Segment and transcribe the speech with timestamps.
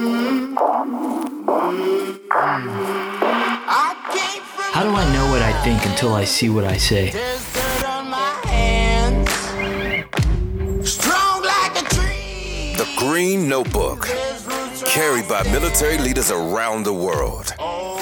[0.00, 0.06] How
[4.82, 7.10] do I know what I think until I see what I say?
[12.76, 14.08] The Green Notebook,
[14.86, 17.52] carried by military leaders around the world.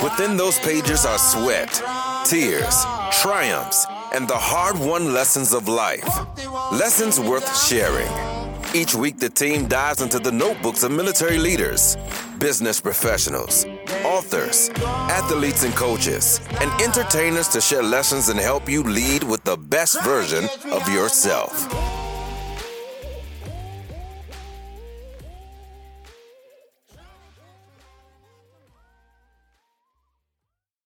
[0.00, 1.82] Within those pages are sweat,
[2.24, 6.06] tears, triumphs, and the hard won lessons of life.
[6.70, 8.27] Lessons worth sharing.
[8.74, 11.96] Each week, the team dives into the notebooks of military leaders,
[12.38, 13.64] business professionals,
[14.04, 19.56] authors, athletes and coaches, and entertainers to share lessons and help you lead with the
[19.56, 21.66] best version of yourself.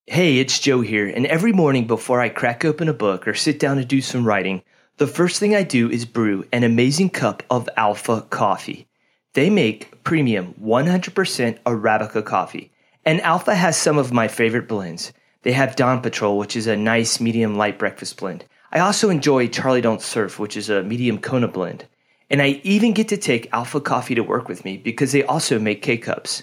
[0.06, 3.58] Hey, it's Joe here, and every morning before I crack open a book or sit
[3.58, 4.62] down to do some writing,
[4.98, 8.86] the first thing I do is brew an amazing cup of Alpha coffee.
[9.34, 12.70] They make premium 100% Arabica coffee,
[13.04, 15.12] and Alpha has some of my favorite blends.
[15.42, 18.44] They have Dawn Patrol, which is a nice medium light breakfast blend.
[18.70, 21.86] I also enjoy Charlie Don't Surf, which is a medium Kona blend.
[22.30, 25.58] And I even get to take Alpha coffee to work with me because they also
[25.58, 26.42] make K cups.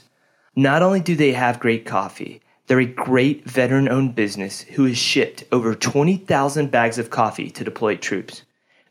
[0.55, 4.97] Not only do they have great coffee, they're a great veteran owned business who has
[4.97, 8.43] shipped over 20,000 bags of coffee to deployed troops.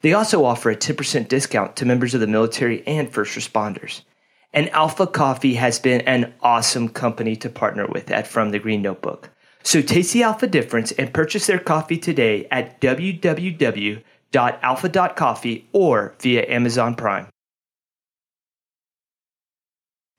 [0.03, 4.03] They also offer a 10% discount to members of the military and first responders.
[4.53, 8.83] And Alpha Coffee has been an awesome company to partner with at From the Green
[8.83, 9.31] Notebook.
[9.63, 16.97] So taste the Alpha difference and purchase their coffee today at www.alpha.coffee or via Amazon
[16.97, 17.29] Prime.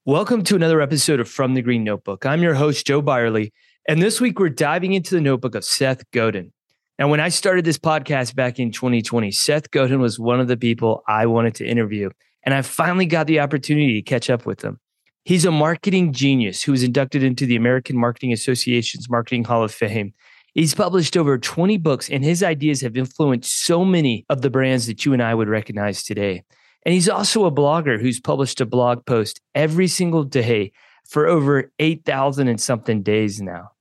[0.09, 2.25] Welcome to another episode of From the Green Notebook.
[2.25, 3.53] I'm your host, Joe Byerly,
[3.87, 6.51] and this week we're diving into the notebook of Seth Godin.
[6.97, 10.57] Now, when I started this podcast back in 2020, Seth Godin was one of the
[10.57, 12.09] people I wanted to interview,
[12.41, 14.79] and I finally got the opportunity to catch up with him.
[15.25, 19.71] He's a marketing genius who was inducted into the American Marketing Association's Marketing Hall of
[19.71, 20.15] Fame.
[20.55, 24.87] He's published over 20 books, and his ideas have influenced so many of the brands
[24.87, 26.45] that you and I would recognize today.
[26.85, 30.71] And he's also a blogger who's published a blog post every single day
[31.05, 33.71] for over 8,000 and something days now.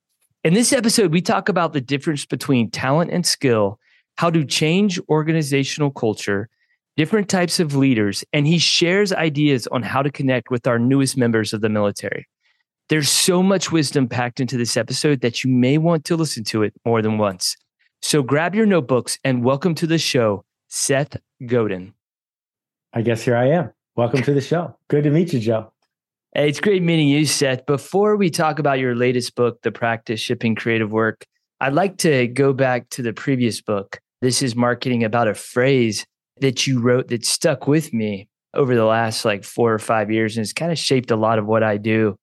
[0.44, 3.78] In this episode, we talk about the difference between talent and skill,
[4.16, 6.48] how to change organizational culture,
[6.97, 11.16] different types of leaders, and he shares ideas on how to connect with our newest
[11.16, 12.26] members of the military.
[12.88, 16.62] There's so much wisdom packed into this episode that you may want to listen to
[16.62, 17.54] it more than once.
[18.00, 21.92] So grab your notebooks and welcome to the show, Seth Godin.
[22.93, 23.72] I guess here I am.
[23.97, 24.76] Welcome to the show.
[24.88, 25.72] Good to meet you, Joe.
[26.34, 27.66] It's great meeting you, Seth.
[27.66, 31.26] Before we talk about your latest book, The Practice Shipping Creative Work,
[31.60, 33.99] I'd like to go back to the previous book.
[34.21, 36.06] This is marketing about a phrase
[36.41, 40.37] that you wrote that stuck with me over the last like four or five years
[40.37, 42.16] and it's kind of shaped a lot of what I do.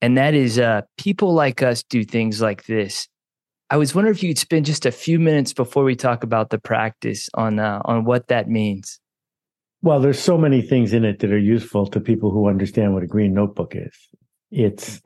[0.00, 3.08] And that is uh, people like us do things like this.
[3.70, 6.50] I was wondering if you could spend just a few minutes before we talk about
[6.50, 9.00] the practice on uh, on what that means.
[9.84, 13.02] Well, there's so many things in it that are useful to people who understand what
[13.02, 13.92] a green notebook is.
[14.52, 15.02] It's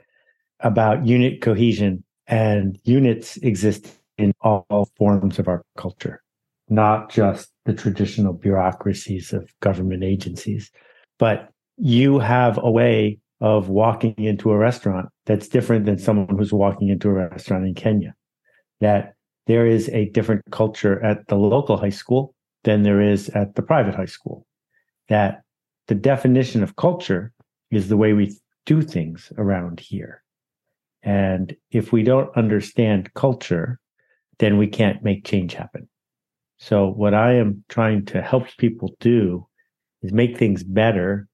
[0.61, 6.23] about unit cohesion, and units exist in all forms of our culture,
[6.69, 10.71] not just the traditional bureaucracies of government agencies.
[11.19, 11.49] But
[11.79, 16.89] you have a way of walking into a restaurant that's different than someone who's walking
[16.89, 18.15] into a restaurant in Kenya.
[18.83, 19.15] That
[19.47, 23.63] there is a different culture at the local high school than there is at the
[23.63, 24.47] private high school
[25.09, 25.43] that
[25.89, 27.33] the definition of culture
[27.71, 30.23] is the way we do things around here.
[31.03, 33.79] And if we don't understand culture,
[34.39, 35.89] then we can't make change happen.
[36.59, 39.47] So what I am trying to help people do
[40.03, 41.29] is make things better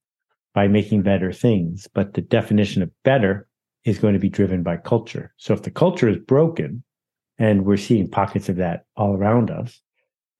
[0.55, 1.89] by making better things.
[1.95, 3.49] But the definition of better
[3.85, 5.33] is going to be driven by culture.
[5.39, 6.85] So if the culture is broken,
[7.39, 9.81] and we're seeing pockets of that all around us,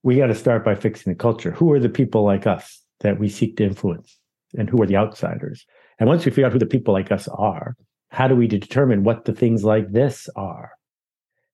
[0.03, 1.51] we got to start by fixing the culture.
[1.51, 4.19] Who are the people like us that we seek to influence
[4.57, 5.67] and who are the outsiders.
[5.99, 7.77] And once we figure out who the people like us are,
[8.11, 10.73] how do we determine what the things like this are?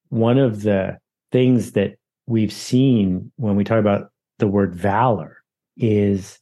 [0.08, 0.98] One of the
[1.30, 1.96] things that
[2.26, 5.38] we've seen when we talk about the word valor
[5.76, 6.38] is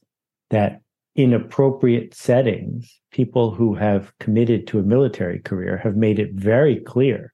[0.49, 0.81] that
[1.15, 6.77] in appropriate settings, people who have committed to a military career have made it very
[6.77, 7.33] clear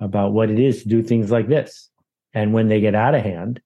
[0.00, 1.88] about what it is to do things like this.
[2.34, 3.60] And when they get out of hand,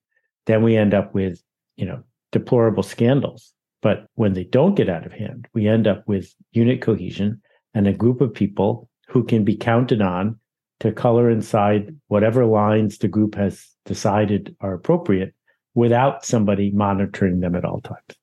[0.46, 1.42] then we end up with,
[1.76, 2.02] you know,
[2.34, 3.54] deplorable scandals.
[3.80, 7.40] But when they don't get out of hand, we end up with unit cohesion
[7.74, 10.38] and a group of people who can be counted on
[10.80, 15.32] to color inside whatever lines the group has decided are appropriate
[15.74, 18.18] without somebody monitoring them at all times.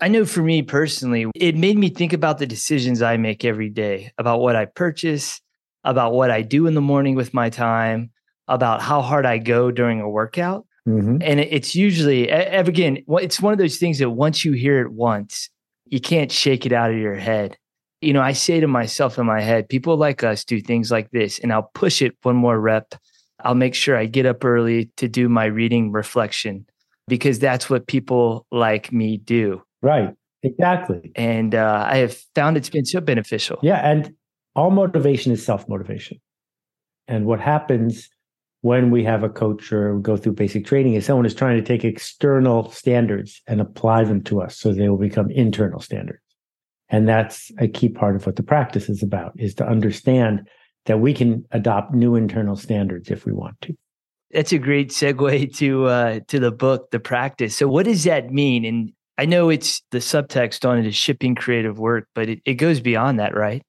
[0.00, 3.70] I know for me personally, it made me think about the decisions I make every
[3.70, 5.40] day, about what I purchase,
[5.84, 8.10] about what I do in the morning with my time,
[8.46, 10.66] about how hard I go during a workout.
[10.88, 11.18] Mm-hmm.
[11.22, 15.48] And it's usually, again, it's one of those things that once you hear it once,
[15.86, 17.56] you can't shake it out of your head.
[18.00, 21.10] You know, I say to myself in my head, people like us do things like
[21.12, 22.94] this, and I'll push it one more rep.
[23.44, 26.66] I'll make sure I get up early to do my reading reflection
[27.06, 29.62] because that's what people like me do.
[29.82, 30.14] Right.
[30.42, 31.12] Exactly.
[31.14, 33.58] And uh, I have found it's been so beneficial.
[33.62, 33.88] Yeah.
[33.88, 34.14] And
[34.56, 36.20] all motivation is self motivation.
[37.08, 38.08] And what happens
[38.62, 41.64] when we have a coach or go through basic training is someone is trying to
[41.64, 46.22] take external standards and apply them to us so they will become internal standards.
[46.88, 50.48] And that's a key part of what the practice is about is to understand
[50.86, 53.76] that we can adopt new internal standards if we want to.
[54.30, 57.56] That's a great segue to uh, to the book, the practice.
[57.56, 58.64] So, what does that mean?
[58.64, 62.54] And I know it's the subtext on it is shipping creative work, but it, it
[62.54, 63.62] goes beyond that, right?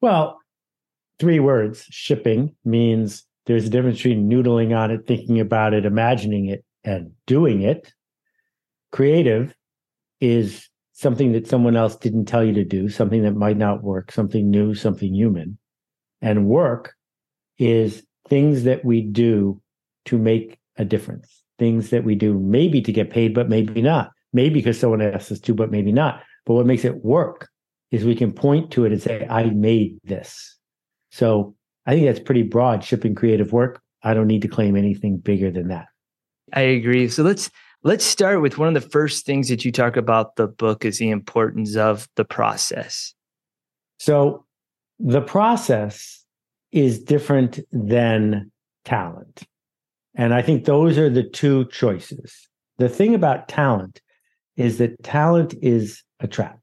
[0.00, 0.38] Well,
[1.18, 1.84] three words.
[1.90, 7.12] Shipping means there's a difference between noodling on it, thinking about it, imagining it, and
[7.26, 7.92] doing it.
[8.90, 9.54] Creative
[10.20, 14.12] is something that someone else didn't tell you to do, something that might not work,
[14.12, 15.58] something new, something human.
[16.20, 16.94] And work
[17.58, 19.60] is things that we do
[20.04, 24.12] to make a difference, things that we do maybe to get paid, but maybe not,
[24.32, 26.22] maybe because someone asks us to, but maybe not.
[26.46, 27.48] But what makes it work
[27.90, 30.56] is we can point to it and say, I made this.
[31.10, 31.54] So
[31.86, 33.80] I think that's pretty broad, shipping creative work.
[34.02, 35.86] I don't need to claim anything bigger than that.
[36.52, 37.08] I agree.
[37.08, 37.50] So let's
[37.82, 40.98] let's start with one of the first things that you talk about the book is
[40.98, 43.14] the importance of the process.
[43.98, 44.44] So
[44.98, 46.24] the process
[46.70, 48.50] is different than
[48.84, 49.42] talent.
[50.14, 52.48] And I think those are the two choices.
[52.78, 54.00] The thing about talent
[54.56, 56.58] is that talent is a trap.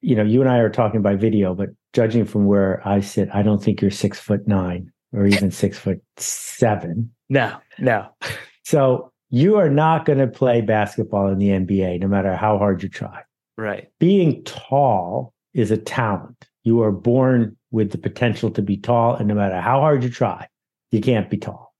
[0.00, 3.28] You know, you and I are talking by video, but judging from where I sit,
[3.32, 7.10] I don't think you're six foot nine or even six foot seven.
[7.28, 8.08] No, no.
[8.62, 12.84] So you are not going to play basketball in the NBA, no matter how hard
[12.84, 13.22] you try.
[13.56, 13.90] Right.
[13.98, 16.46] Being tall is a talent.
[16.62, 20.10] You are born with the potential to be tall, and no matter how hard you
[20.10, 20.46] try,
[20.92, 21.74] you can't be tall.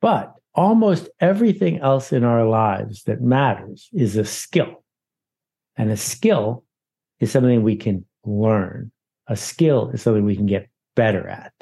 [0.00, 4.84] But almost everything else in our lives that matters is a skill.
[5.76, 6.64] And a skill
[7.20, 8.92] is something we can learn
[9.30, 11.52] a skill is something we can get better at.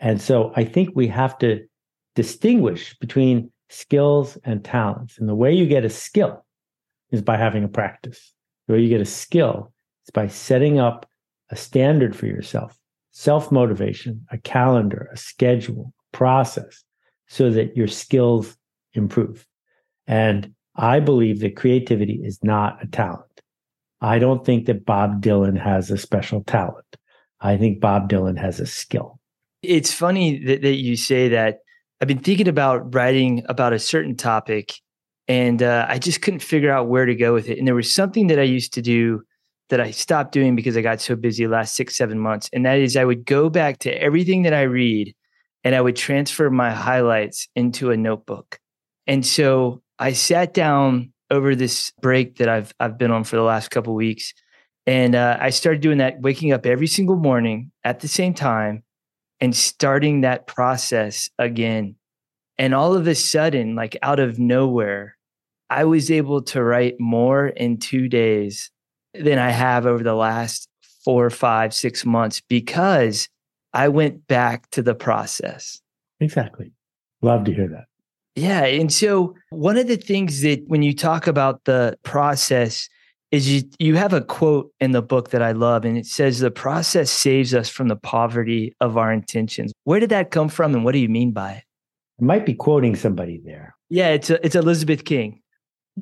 [0.00, 1.64] And so I think we have to
[2.14, 5.18] distinguish between skills and talents.
[5.18, 6.44] And the way you get a skill
[7.10, 8.32] is by having a practice.
[8.66, 9.72] The way you get a skill
[10.06, 11.06] is by setting up
[11.50, 12.76] a standard for yourself,
[13.10, 16.82] self motivation, a calendar, a schedule, process,
[17.28, 18.56] so that your skills
[18.94, 19.46] improve.
[20.06, 23.42] And I believe that creativity is not a talent.
[24.00, 26.84] I don't think that Bob Dylan has a special talent.
[27.40, 29.18] I think Bob Dylan has a skill.
[29.62, 31.58] It's funny that, that you say that.
[32.00, 34.74] I've been thinking about writing about a certain topic
[35.28, 37.58] and uh, I just couldn't figure out where to go with it.
[37.58, 39.22] And there was something that I used to do
[39.70, 42.48] that I stopped doing because I got so busy last six, seven months.
[42.52, 45.14] And that is I would go back to everything that I read
[45.64, 48.60] and I would transfer my highlights into a notebook.
[49.06, 53.42] And so I sat down over this break that I've I've been on for the
[53.42, 54.32] last couple weeks,
[54.86, 58.82] and uh, I started doing that, waking up every single morning at the same time,
[59.40, 61.96] and starting that process again.
[62.58, 65.16] And all of a sudden, like out of nowhere,
[65.68, 68.70] I was able to write more in two days
[69.12, 70.68] than I have over the last
[71.04, 73.28] four, five, six months because
[73.72, 75.80] I went back to the process.
[76.20, 76.72] Exactly.
[77.22, 77.84] Love to hear that.
[78.36, 78.64] Yeah.
[78.64, 82.88] And so one of the things that when you talk about the process
[83.32, 86.38] is you you have a quote in the book that I love and it says
[86.38, 89.72] the process saves us from the poverty of our intentions.
[89.84, 91.64] Where did that come from and what do you mean by it?
[92.20, 93.74] I might be quoting somebody there.
[93.88, 95.40] Yeah, it's a, it's Elizabeth King.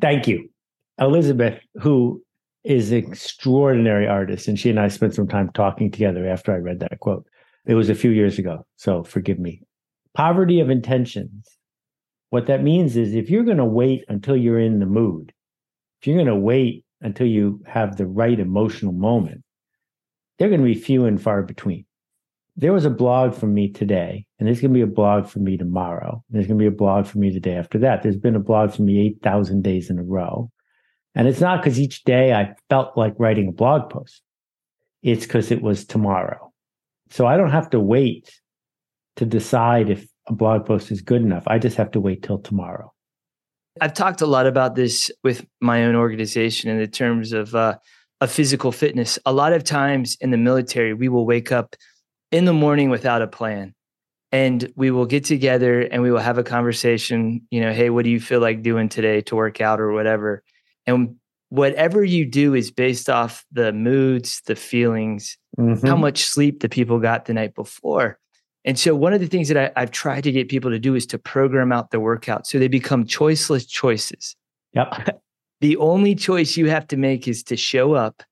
[0.01, 0.51] Thank you.
[0.99, 2.23] Elizabeth, who
[2.65, 6.57] is an extraordinary artist, and she and I spent some time talking together after I
[6.57, 7.27] read that quote.
[7.67, 9.63] It was a few years ago, so forgive me.
[10.15, 11.54] Poverty of intentions
[12.35, 15.33] what that means is if you're going to wait until you're in the mood,
[16.01, 19.45] if you're going to wait until you have the right emotional moment,
[20.37, 21.87] they're going to be few and far between.
[22.57, 25.45] There was a blog from me today, and there's going to be a blog from
[25.45, 26.25] me tomorrow.
[26.29, 28.03] There's going to be a blog from me the day after that.
[28.03, 30.51] There's been a blog from me 8,000 days in a row.
[31.15, 34.23] And it's not because each day I felt like writing a blog post.
[35.05, 36.53] It's because it was tomorrow.
[37.11, 38.41] So I don't have to wait
[39.17, 41.45] to decide if a blog post is good enough.
[41.47, 42.93] I just have to wait till tomorrow.
[43.81, 47.77] I've talked a lot about this with my own organization in the terms of uh,
[48.21, 49.19] of physical fitness.
[49.27, 51.75] A lot of times in the military, we will wake up
[52.31, 53.75] in the morning without a plan,
[54.31, 57.43] and we will get together and we will have a conversation.
[57.51, 60.43] You know, hey, what do you feel like doing today to work out or whatever?
[60.87, 61.17] And
[61.49, 65.87] whatever you do is based off the moods, the feelings, mm-hmm.
[65.87, 68.19] how much sleep the people got the night before.
[68.65, 70.95] And so, one of the things that I, have tried to get people to do
[70.95, 74.37] is to program out the workout so they become choiceless choices.
[74.73, 75.21] Yep.
[75.61, 78.23] The only choice you have to make is to show up,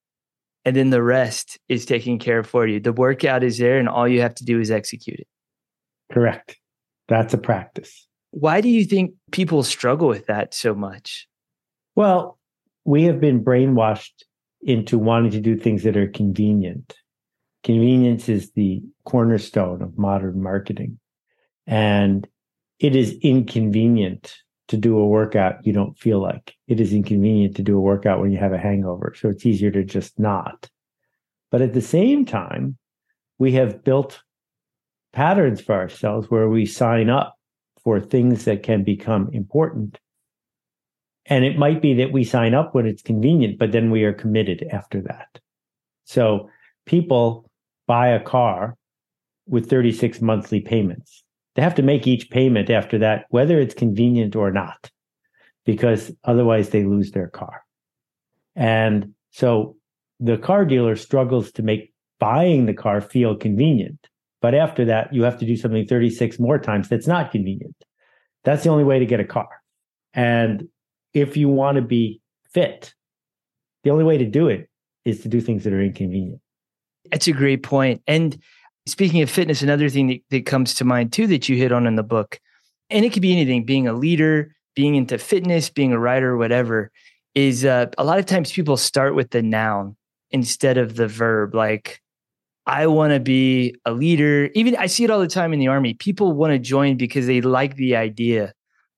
[0.66, 2.78] and then the rest is taken care of for you.
[2.78, 5.28] The workout is there, and all you have to do is execute it.
[6.12, 6.58] Correct.
[7.08, 8.06] That's a practice.
[8.32, 11.26] Why do you think people struggle with that so much?
[11.96, 12.38] Well,
[12.84, 14.24] we have been brainwashed
[14.60, 16.94] into wanting to do things that are convenient.
[17.62, 20.98] Convenience is the cornerstone of modern marketing.
[21.66, 22.26] And
[22.78, 24.34] it is inconvenient
[24.68, 26.54] to do a workout you don't feel like.
[26.66, 29.14] It is inconvenient to do a workout when you have a hangover.
[29.16, 30.68] So it's easier to just not.
[31.50, 32.78] But at the same time,
[33.38, 34.22] we have built
[35.12, 37.36] patterns for ourselves where we sign up
[37.84, 39.98] for things that can become important
[41.26, 44.12] and it might be that we sign up when it's convenient, but then we are
[44.12, 45.38] committed after that.
[46.04, 46.50] So
[46.84, 47.48] people
[47.86, 48.76] buy a car
[49.46, 51.24] with 36 monthly payments.
[51.54, 54.90] They have to make each payment after that, whether it's convenient or not,
[55.66, 57.62] because otherwise they lose their car.
[58.56, 59.76] And so
[60.20, 64.08] the car dealer struggles to make buying the car feel convenient.
[64.40, 67.76] But after that, you have to do something 36 more times that's not convenient.
[68.44, 69.48] That's the only way to get a car.
[70.14, 70.68] And
[71.14, 72.20] if you want to be
[72.52, 72.94] fit,
[73.84, 74.68] the only way to do it
[75.04, 76.41] is to do things that are inconvenient.
[77.12, 78.02] That's a great point.
[78.08, 78.36] And
[78.86, 81.86] speaking of fitness, another thing that, that comes to mind too that you hit on
[81.86, 82.40] in the book,
[82.90, 86.90] and it could be anything being a leader, being into fitness, being a writer, whatever,
[87.34, 89.96] is uh, a lot of times people start with the noun
[90.30, 91.54] instead of the verb.
[91.54, 92.00] Like,
[92.66, 94.50] I want to be a leader.
[94.54, 95.94] Even I see it all the time in the army.
[95.94, 98.52] People want to join because they like the idea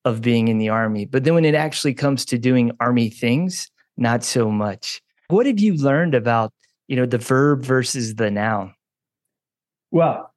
[0.04, 1.06] of being in the army.
[1.06, 5.00] But then when it actually comes to doing army things, not so much.
[5.28, 6.52] What have you learned about,
[6.88, 8.74] you know, the verb versus the noun?
[9.90, 10.32] Well,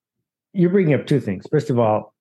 [0.54, 1.46] you're bringing up two things.
[1.50, 2.14] First of all,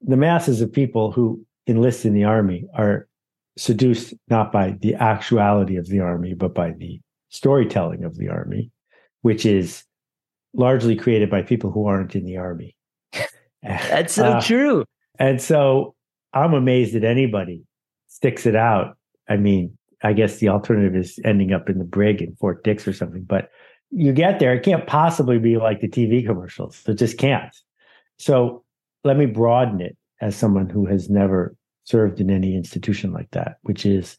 [0.00, 3.08] the masses of people who enlist in the army are
[3.56, 8.70] seduced not by the actuality of the army, but by the storytelling of the army,
[9.22, 9.84] which is
[10.52, 12.76] largely created by people who aren't in the army.
[13.62, 14.84] That's so uh, true.
[15.18, 15.94] And so
[16.32, 17.64] I'm amazed that anybody
[18.08, 18.96] sticks it out.
[19.28, 22.86] I mean, I guess the alternative is ending up in the brig in Fort Dix
[22.86, 23.48] or something, but
[23.94, 26.82] you get there, it can't possibly be like the TV commercials.
[26.86, 27.56] It just can't.
[28.18, 28.64] So
[29.04, 33.58] let me broaden it as someone who has never served in any institution like that,
[33.62, 34.16] which is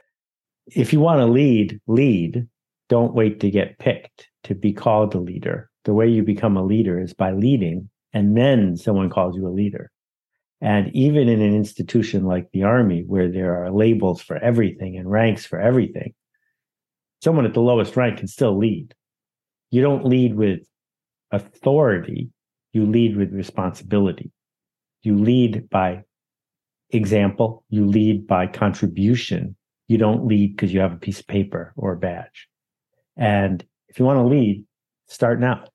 [0.67, 2.47] if you want to lead, lead.
[2.87, 5.69] Don't wait to get picked to be called a leader.
[5.85, 9.49] The way you become a leader is by leading, and then someone calls you a
[9.49, 9.91] leader.
[10.61, 15.09] And even in an institution like the Army, where there are labels for everything and
[15.09, 16.13] ranks for everything,
[17.23, 18.93] someone at the lowest rank can still lead.
[19.71, 20.59] You don't lead with
[21.31, 22.29] authority,
[22.73, 24.31] you lead with responsibility.
[25.03, 26.03] You lead by
[26.89, 29.55] example, you lead by contribution.
[29.87, 32.47] You don't lead because you have a piece of paper or a badge.
[33.15, 34.65] And if you want to lead,
[35.07, 35.65] start now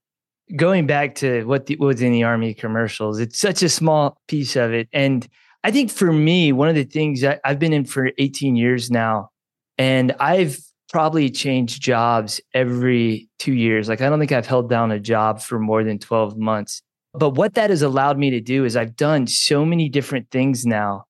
[0.56, 4.56] going back to what, the, was in the army commercials, it's such a small piece
[4.56, 4.88] of it.
[4.92, 5.26] And
[5.62, 9.30] I think for me, one of the things I've been in for 18 years now,
[9.78, 10.58] and I've
[10.90, 13.88] probably changed jobs every two years.
[13.88, 16.82] Like I don't think I've held down a job for more than 12 months.
[17.14, 20.66] But what that has allowed me to do is I've done so many different things
[20.66, 21.04] now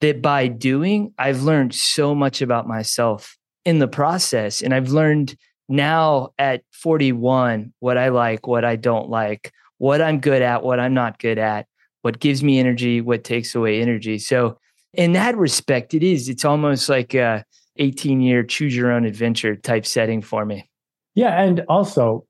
[0.00, 4.60] that by doing, I've learned so much about myself in the process.
[4.60, 5.36] And I've learned
[5.68, 10.80] now at 41 what I like, what I don't like, what I'm good at, what
[10.80, 11.66] I'm not good at,
[12.02, 14.18] what gives me energy, what takes away energy.
[14.18, 14.58] So,
[14.94, 19.56] in that respect, it is, it's almost like a 18 year choose your own adventure
[19.56, 20.68] type setting for me.
[21.14, 21.40] Yeah.
[21.42, 22.26] And also,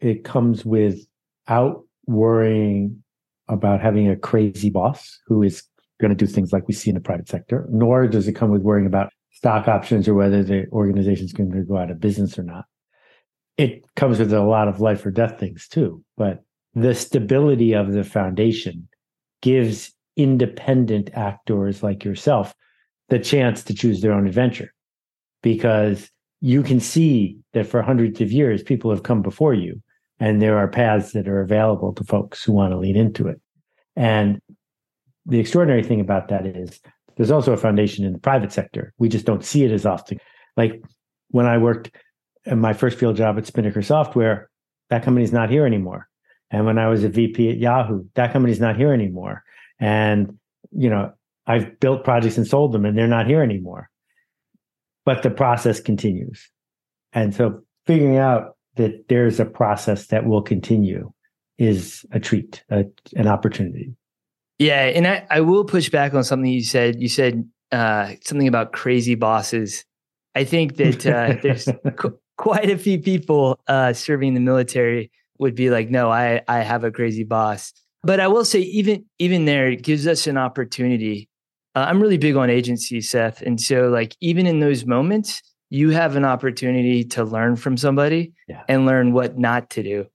[0.00, 3.02] it comes without worrying
[3.48, 5.62] about having a crazy boss who is
[6.00, 8.50] going to do things like we see in the private sector, nor does it come
[8.50, 12.00] with worrying about stock options or whether the organization is going to go out of
[12.00, 12.64] business or not
[13.56, 16.02] it comes with a lot of life or death things too.
[16.16, 18.88] But the stability of the foundation
[19.40, 22.54] gives independent actors like yourself
[23.08, 24.72] the chance to choose their own adventure
[25.46, 26.10] because
[26.40, 29.80] you can see that for hundreds of years people have come before you
[30.18, 33.40] and there are paths that are available to folks who want to lean into it
[33.94, 34.40] and
[35.24, 36.80] the extraordinary thing about that is
[37.16, 38.92] there's also a foundation in the private sector.
[38.98, 40.18] We just don't see it as often.
[40.56, 40.82] Like
[41.28, 41.90] when I worked
[42.44, 44.50] in my first field job at Spinnaker Software,
[44.90, 46.08] that company's not here anymore.
[46.50, 49.42] And when I was a VP at Yahoo, that company's not here anymore.
[49.80, 50.38] And,
[50.70, 51.12] you know,
[51.46, 53.88] I've built projects and sold them and they're not here anymore.
[55.06, 56.50] But the process continues.
[57.14, 61.10] And so figuring out that there's a process that will continue
[61.56, 62.84] is a treat, a,
[63.16, 63.94] an opportunity.
[64.58, 64.82] Yeah.
[64.82, 67.00] And I, I will push back on something you said.
[67.00, 69.84] You said uh, something about crazy bosses.
[70.34, 75.54] I think that uh, there's qu- quite a few people uh, serving the military would
[75.54, 77.72] be like, no, I, I have a crazy boss.
[78.02, 81.28] But I will say, even even there, it gives us an opportunity.
[81.76, 85.90] Uh, I'm really big on agency, Seth, and so like even in those moments, you
[85.90, 88.62] have an opportunity to learn from somebody yeah.
[88.66, 90.06] and learn what not to do.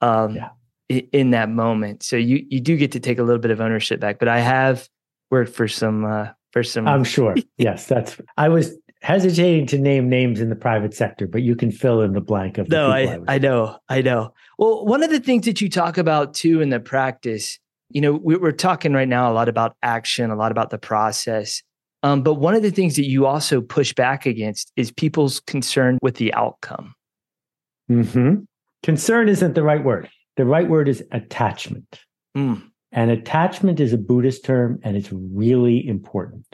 [0.00, 0.50] Um, yeah.
[0.88, 3.98] in that moment, so you you do get to take a little bit of ownership
[3.98, 4.20] back.
[4.20, 4.88] But I have
[5.28, 6.86] worked for some uh, for some.
[6.86, 7.34] I'm sure.
[7.58, 8.16] yes, that's.
[8.36, 12.12] I was hesitating to name names in the private sector, but you can fill in
[12.12, 12.68] the blank of.
[12.68, 14.34] The no, I, I, I know, I know.
[14.56, 17.58] Well, one of the things that you talk about too in the practice,
[17.90, 20.78] you know, we, are talking right now a lot about action, a lot about the
[20.78, 21.62] process.
[22.02, 25.98] Um, but one of the things that you also push back against is people's concern
[26.02, 26.94] with the outcome.
[27.88, 28.34] Hmm.
[28.82, 30.08] Concern isn't the right word.
[30.36, 32.00] The right word is attachment.
[32.36, 32.62] Mm.
[32.92, 36.46] And attachment is a Buddhist term, and it's really important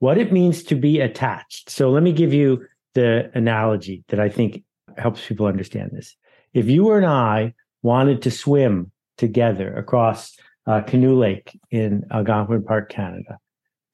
[0.00, 1.70] what it means to be attached.
[1.70, 4.64] So let me give you the analogy that I think
[4.98, 6.16] helps people understand this.
[6.52, 10.36] If you and I wanted to swim together across
[10.70, 13.38] uh, Canoe Lake in Algonquin Park, Canada,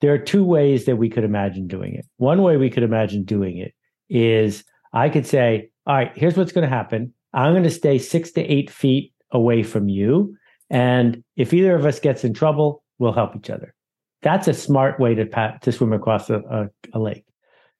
[0.03, 2.05] there are two ways that we could imagine doing it.
[2.19, 3.73] One way we could imagine doing it
[4.11, 7.15] is I could say, all right, here's what's going to happen.
[7.33, 10.37] I'm going to stay six to eight feet away from you.
[10.69, 13.75] And if either of us gets in trouble, we'll help each other.
[14.21, 17.25] That's a smart way to pat, to swim across a, a, a lake.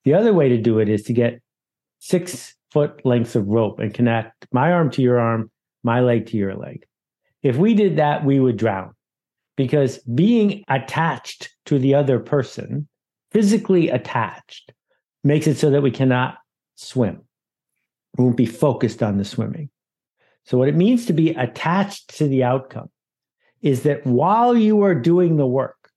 [0.05, 1.43] The other way to do it is to get
[1.99, 5.51] six foot lengths of rope and connect my arm to your arm,
[5.83, 6.87] my leg to your leg.
[7.43, 8.96] If we did that, we would drown
[9.57, 12.89] because being attached to the other person,
[13.33, 14.73] physically attached,
[15.25, 16.39] makes it so that we cannot
[16.77, 17.23] swim.
[18.17, 19.71] We won't be focused on the swimming.
[20.45, 22.91] So, what it means to be attached to the outcome
[23.63, 25.91] is that while you are doing the work,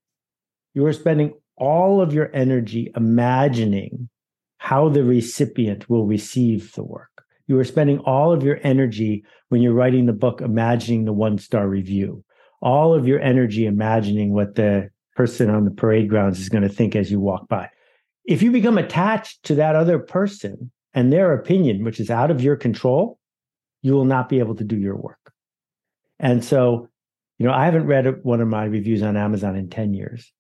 [0.74, 4.10] you are spending all of your energy imagining
[4.58, 7.10] how the recipient will receive the work.
[7.48, 11.38] You are spending all of your energy when you're writing the book, imagining the one
[11.38, 12.24] star review,
[12.62, 16.70] all of your energy imagining what the person on the parade grounds is going to
[16.70, 17.70] think as you walk by.
[18.26, 22.42] If you become attached to that other person and their opinion, which is out of
[22.42, 23.20] your control,
[23.82, 25.34] you will not be able to do your work.
[26.20, 26.90] And so,
[27.38, 30.32] you know, I haven't read one of my reviews on Amazon in 10 years.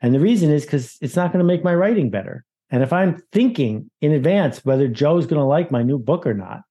[0.00, 2.44] And the reason is because it's not going to make my writing better.
[2.70, 6.34] And if I'm thinking in advance whether Joe's going to like my new book or
[6.34, 6.62] not,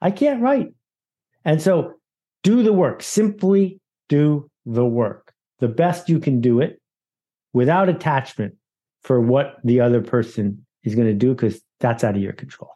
[0.00, 0.74] I can't write.
[1.44, 1.94] And so
[2.42, 6.80] do the work, simply do the work the best you can do it
[7.52, 8.54] without attachment
[9.02, 12.70] for what the other person is going to do, because that's out of your control.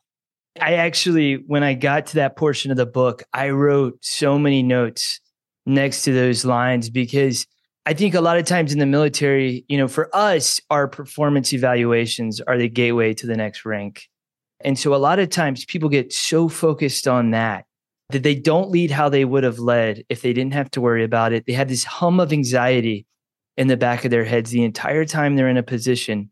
[0.60, 4.62] I actually, when I got to that portion of the book, I wrote so many
[4.62, 5.20] notes
[5.66, 7.46] next to those lines because
[7.86, 11.52] I think a lot of times in the military, you know, for us, our performance
[11.52, 14.08] evaluations are the gateway to the next rank.
[14.62, 17.64] And so a lot of times people get so focused on that
[18.12, 21.04] that they don't lead how they would have led if they didn't have to worry
[21.04, 21.46] about it.
[21.46, 23.06] They have this hum of anxiety
[23.56, 26.30] in the back of their heads the entire time they're in a position.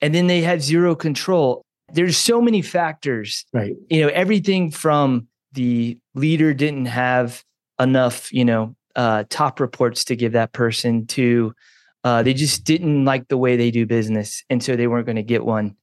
[0.00, 1.64] And then they have zero control.
[1.92, 3.44] There's so many factors.
[3.52, 3.74] Right.
[3.90, 7.42] You know, everything from the leader didn't have
[7.78, 11.54] enough, you know, uh, top reports to give that person to
[12.04, 15.16] uh, they just didn't like the way they do business and so they weren't going
[15.16, 15.76] to get one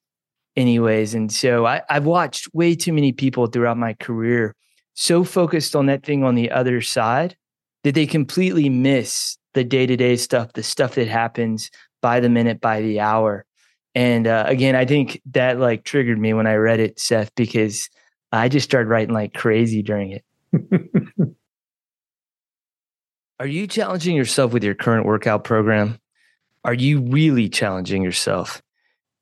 [0.56, 4.56] anyways and so I, i've watched way too many people throughout my career
[5.00, 7.36] so focused on that thing on the other side
[7.84, 12.82] that they completely miss the day-to-day stuff the stuff that happens by the minute by
[12.82, 13.46] the hour
[13.96, 17.90] and uh, again i think that like triggered me when i read it seth because
[18.32, 20.24] i just started writing like crazy during it
[23.40, 25.98] Are you challenging yourself with your current workout program?
[26.66, 28.62] Are you really challenging yourself?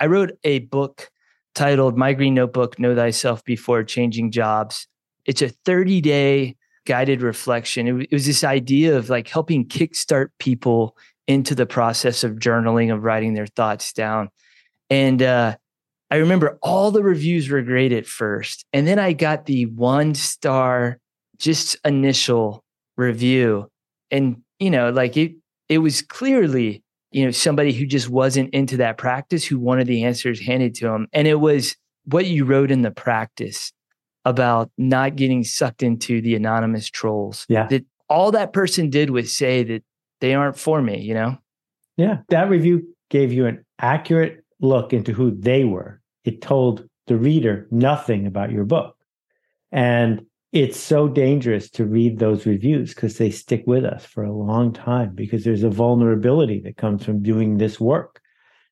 [0.00, 1.12] I wrote a book
[1.54, 4.86] titled My Green Notebook Know Thyself Before Changing Jobs.
[5.24, 8.02] It's a 30 day guided reflection.
[8.02, 13.02] It, was this idea of like helping kickstart people into the process of journaling, of
[13.02, 14.28] writing their thoughts down.
[14.90, 15.56] And uh,
[16.10, 18.66] I remember all the reviews were great at first.
[18.72, 20.98] And then I got the one star,
[21.38, 22.62] just initial
[22.96, 23.70] review.
[24.10, 25.32] And, you know, like it,
[25.68, 26.83] it was clearly
[27.14, 30.86] you know somebody who just wasn't into that practice who wanted the answers handed to
[30.86, 33.72] them and it was what you wrote in the practice
[34.24, 37.66] about not getting sucked into the anonymous trolls yeah.
[37.66, 39.82] that all that person did was say that
[40.20, 41.38] they aren't for me you know?
[41.96, 46.00] Yeah that review gave you an accurate look into who they were.
[46.24, 48.96] It told the reader nothing about your book.
[49.70, 54.32] And it's so dangerous to read those reviews because they stick with us for a
[54.32, 58.20] long time because there's a vulnerability that comes from doing this work.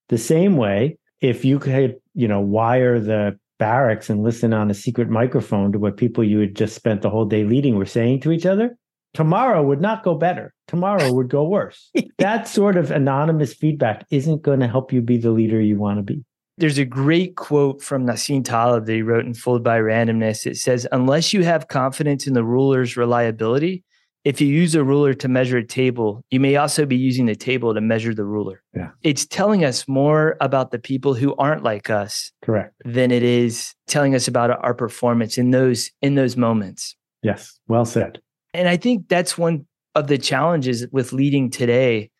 [0.09, 4.75] The same way, if you could, you know, wire the barracks and listen on a
[4.75, 8.21] secret microphone to what people you had just spent the whole day leading were saying
[8.21, 8.79] to each other,
[9.13, 10.55] tomorrow would not go better.
[10.69, 11.91] Tomorrow would go worse.
[12.19, 15.99] that sort of anonymous feedback isn't going to help you be the leader you want
[15.99, 16.25] to be.
[16.59, 20.47] There's a great quote from Nassim Taleb that he wrote in Fooled by Randomness.
[20.47, 23.85] It says, Unless you have confidence in the ruler's reliability,
[24.25, 27.35] if you use a ruler to measure a table, you may also be using the
[27.35, 28.63] table to measure the ruler.
[28.77, 28.91] Yeah.
[29.03, 32.31] It's telling us more about the people who aren't like us.
[32.43, 32.75] Correct.
[32.85, 36.95] Than it is telling us about our performance in those in those moments.
[37.23, 37.59] Yes.
[37.67, 38.21] Well said.
[38.55, 42.11] And I think that's one of the challenges with leading today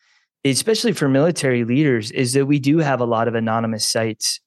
[0.45, 4.41] especially for military leaders, is that we do have a lot of anonymous sites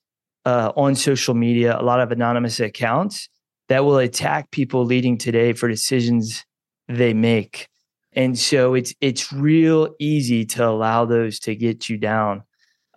[0.46, 3.30] uh, on social media, a lot of anonymous accounts
[3.70, 6.46] that will attack people leading today for decisions
[6.88, 7.68] they make.
[8.14, 12.44] And so it's it's real easy to allow those to get you down,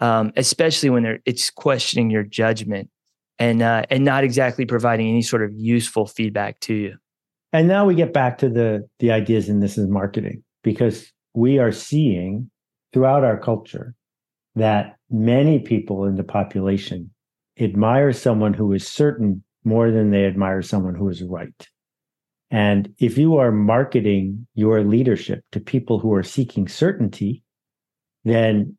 [0.00, 2.90] um, especially when they're it's questioning your judgment
[3.38, 6.96] and uh, and not exactly providing any sort of useful feedback to you.
[7.52, 11.58] And now we get back to the the ideas and this is marketing because we
[11.58, 12.50] are seeing
[12.92, 13.94] throughout our culture
[14.54, 17.10] that many people in the population
[17.60, 21.68] admire someone who is certain more than they admire someone who is right.
[22.50, 27.42] And if you are marketing your leadership to people who are seeking certainty,
[28.24, 28.76] then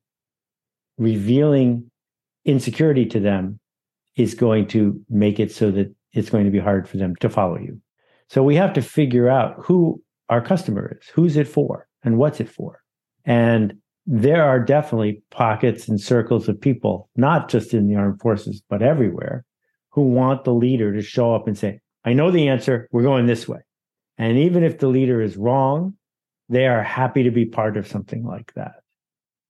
[0.97, 1.91] revealing
[2.45, 3.59] insecurity to them
[4.15, 7.29] is going to make it so that it's going to be hard for them to
[7.29, 7.79] follow you.
[8.29, 12.39] So we have to figure out who our customer is, who's it for, and what's
[12.39, 12.81] it for.
[13.25, 13.75] And
[14.11, 18.81] there are definitely pockets and circles of people, not just in the armed forces, but
[18.81, 19.45] everywhere,
[19.91, 23.27] who want the leader to show up and say, I know the answer, we're going
[23.27, 23.59] this way.
[24.17, 25.93] And even if the leader is wrong,
[26.49, 28.81] they are happy to be part of something like that.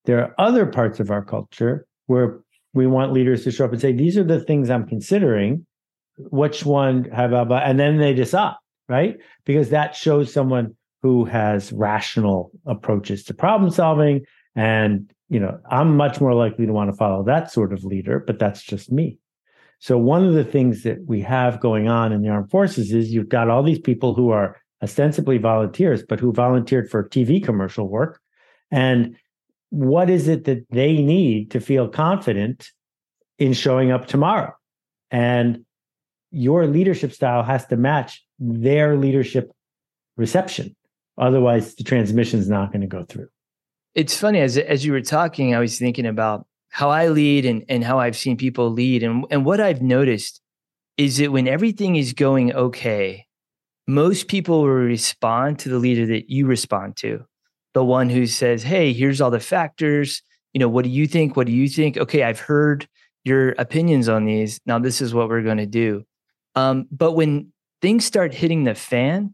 [0.03, 2.41] There are other parts of our culture where
[2.73, 5.65] we want leaders to show up and say, These are the things I'm considering.
[6.17, 7.61] Which one have I?
[7.61, 8.55] And then they decide,
[8.89, 9.15] right?
[9.45, 15.95] Because that shows someone who has rational approaches to problem solving and, you know, I'm
[15.95, 19.19] much more likely to want to follow that sort of leader, but that's just me.
[19.79, 23.13] So one of the things that we have going on in the armed forces is
[23.13, 27.88] you've got all these people who are ostensibly volunteers, but who volunteered for TV commercial
[27.88, 28.19] work.
[28.71, 29.15] And
[29.69, 32.71] what is it that they need to feel confident
[33.38, 34.53] in showing up tomorrow?
[35.12, 35.65] And
[36.31, 39.51] your leadership style has to match their leadership
[40.17, 40.75] reception.
[41.17, 43.27] Otherwise, the transmission is not going to go through
[43.95, 47.63] it's funny as as you were talking, I was thinking about how I lead and
[47.69, 50.41] and how I've seen people lead, and and what I've noticed
[50.97, 53.25] is that when everything is going okay,
[53.88, 57.25] most people will respond to the leader that you respond to,
[57.73, 60.21] the one who says, "Hey, here's all the factors.
[60.54, 61.36] You know, what do you think?
[61.36, 61.97] What do you think?
[61.97, 62.88] Okay, I've heard
[63.23, 64.60] your opinions on these.
[64.65, 66.04] Now this is what we're going to do."
[66.56, 69.34] Um, but when things start hitting the fan,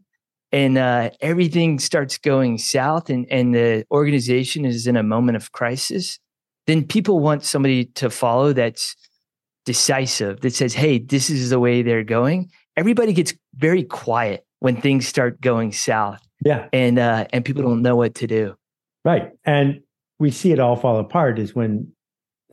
[0.52, 5.52] and uh, everything starts going south and, and the organization is in a moment of
[5.52, 6.18] crisis,
[6.66, 8.96] then people want somebody to follow that's
[9.64, 12.50] decisive, that says, hey, this is the way they're going.
[12.76, 16.20] Everybody gets very quiet when things start going south.
[16.44, 16.68] Yeah.
[16.72, 18.54] And uh, and people don't know what to do.
[19.04, 19.32] Right.
[19.44, 19.80] And
[20.18, 21.92] we see it all fall apart is when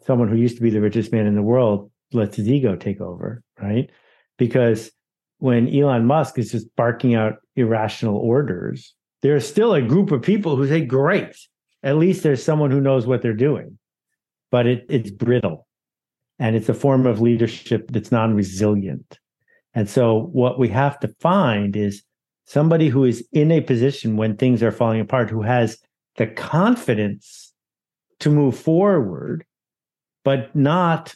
[0.05, 3.01] someone who used to be the richest man in the world lets his ego take
[3.01, 3.89] over, right?
[4.37, 4.91] Because
[5.43, 10.55] when Elon Musk is just barking out irrational orders, there's still a group of people
[10.55, 11.35] who say, great,
[11.83, 13.77] at least there's someone who knows what they're doing.
[14.51, 15.67] But it, it's brittle
[16.39, 19.19] and it's a form of leadership that's non resilient.
[19.73, 22.03] And so, what we have to find is
[22.45, 25.77] somebody who is in a position when things are falling apart, who has
[26.15, 27.51] the confidence
[28.21, 29.43] to move forward,
[30.23, 31.15] but not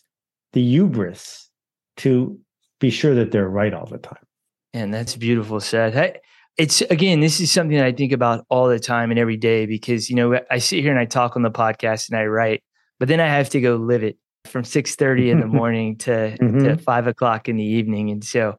[0.51, 1.49] the hubris
[1.95, 2.37] to
[2.79, 4.25] be sure that they're right all the time.
[4.73, 6.19] And that's beautiful said.
[6.57, 9.65] it's again, this is something that I think about all the time and every day
[9.65, 12.63] because you know I sit here and I talk on the podcast and I write,
[12.99, 16.11] but then I have to go live it from six thirty in the morning to,
[16.11, 16.63] mm-hmm.
[16.63, 18.57] to five o'clock in the evening, and so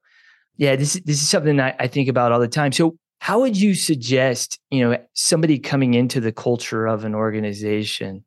[0.57, 2.73] yeah, this this is something that I think about all the time.
[2.73, 8.25] So how would you suggest you know somebody coming into the culture of an organization,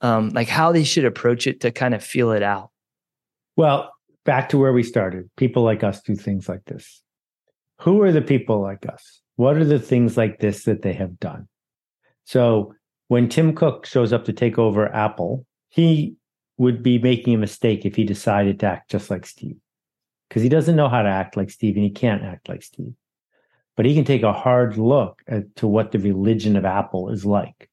[0.00, 2.70] um, like how they should approach it to kind of feel it out?
[3.56, 3.91] Well,
[4.24, 5.30] back to where we started.
[5.36, 7.02] People like us do things like this.
[7.80, 9.20] Who are the people like us?
[9.36, 11.48] What are the things like this that they have done?
[12.24, 12.74] So
[13.08, 16.14] when Tim Cook shows up to take over Apple, he
[16.58, 19.56] would be making a mistake if he decided to act just like Steve
[20.32, 22.94] because he doesn't know how to act like Steve and he can't act like Steve.
[23.76, 27.26] But he can take a hard look at, to what the religion of Apple is
[27.26, 27.68] like.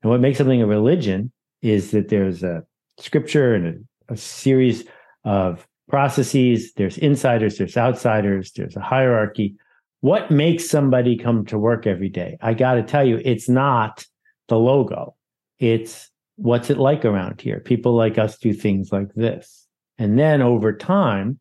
[0.00, 2.62] And what makes something a religion is that there's a
[2.98, 4.84] scripture and a, a series
[5.24, 9.56] of processes, there's insiders, there's outsiders, there's a hierarchy.
[10.00, 12.36] What makes somebody come to work every day?
[12.40, 14.04] I got to tell you, it's not
[14.48, 15.14] the logo.
[15.58, 17.60] It's what's it like around here?
[17.60, 19.66] People like us do things like this.
[19.98, 21.38] And then over time,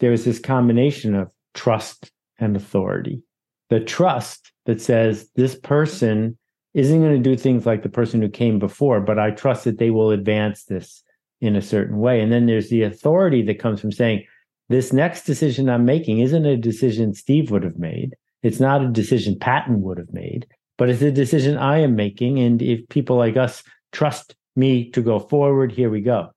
[0.00, 3.22] there's this combination of trust and authority.
[3.70, 6.36] The trust that says this person
[6.74, 9.78] isn't going to do things like the person who came before, but I trust that
[9.78, 11.02] they will advance this
[11.40, 12.20] in a certain way.
[12.20, 14.24] And then there's the authority that comes from saying,
[14.68, 18.16] this next decision I'm making isn't a decision Steve would have made.
[18.42, 20.46] It's not a decision Patton would have made,
[20.76, 22.38] but it's a decision I am making.
[22.38, 26.30] And if people like us trust me to go forward, here we go.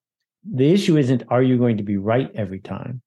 [0.51, 3.01] The issue isn't, are you going to be right every time?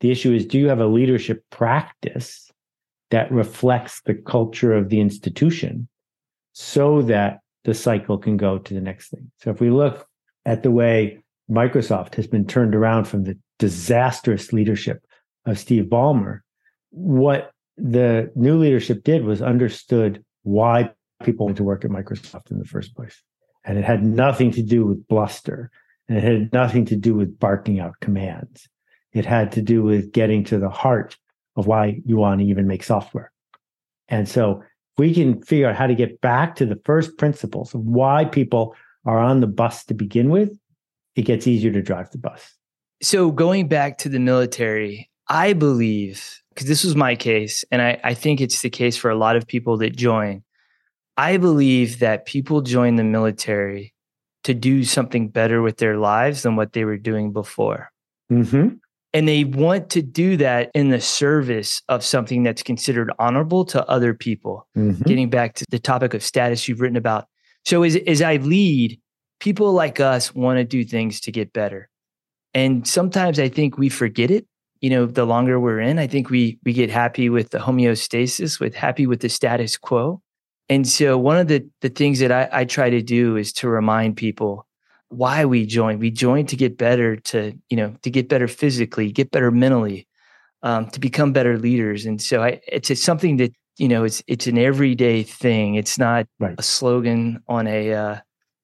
[0.00, 2.50] The issue is, do you have a leadership practice
[3.10, 5.88] that reflects the culture of the institution
[6.52, 9.30] so that the cycle can go to the next thing?
[9.38, 10.07] So if we look
[10.48, 11.18] at the way
[11.50, 15.04] Microsoft has been turned around from the disastrous leadership
[15.44, 16.40] of Steve Ballmer,
[16.88, 20.90] what the new leadership did was understood why
[21.22, 23.22] people went to work at Microsoft in the first place.
[23.66, 25.70] And it had nothing to do with bluster.
[26.08, 28.66] And it had nothing to do with barking out commands.
[29.12, 31.18] It had to do with getting to the heart
[31.56, 33.30] of why you want to even make software.
[34.08, 34.62] And so
[34.96, 38.74] we can figure out how to get back to the first principles of why people
[39.04, 40.58] are on the bus to begin with,
[41.16, 42.54] it gets easier to drive the bus.
[43.02, 48.00] So going back to the military, I believe, because this was my case, and I,
[48.02, 50.42] I think it's the case for a lot of people that join,
[51.16, 53.94] I believe that people join the military
[54.44, 57.90] to do something better with their lives than what they were doing before.
[58.30, 58.76] Mm-hmm.
[59.14, 63.86] And they want to do that in the service of something that's considered honorable to
[63.88, 64.66] other people.
[64.76, 65.02] Mm-hmm.
[65.04, 67.26] Getting back to the topic of status you've written about.
[67.64, 69.00] So as, as I lead,
[69.40, 71.88] people like us want to do things to get better.
[72.54, 74.46] And sometimes I think we forget it.
[74.80, 78.60] You know, the longer we're in, I think we we get happy with the homeostasis,
[78.60, 80.22] with happy with the status quo.
[80.68, 83.68] And so one of the, the things that I, I try to do is to
[83.68, 84.66] remind people
[85.08, 85.98] why we join.
[85.98, 90.06] We join to get better, to, you know, to get better physically, get better mentally,
[90.62, 92.06] um, to become better leaders.
[92.06, 95.76] And so I, it's, it's something that, you know, it's, it's an everyday thing.
[95.76, 96.54] It's not right.
[96.58, 98.16] a slogan on a, uh,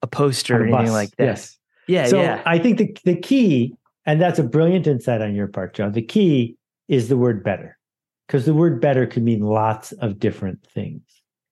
[0.03, 0.91] a poster or anything bus.
[0.91, 1.25] like that.
[1.25, 1.59] Yes.
[1.89, 2.07] Yeah.
[2.07, 2.43] So yeah.
[2.45, 3.75] I think the, the key,
[4.07, 5.93] and that's a brilliant insight on your part, John.
[5.93, 6.57] The key
[6.89, 7.79] is the word better,
[8.27, 11.03] because the word better can mean lots of different things.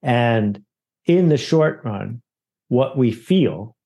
[0.02, 0.62] And
[1.06, 2.20] in the short run,
[2.68, 3.76] what we feel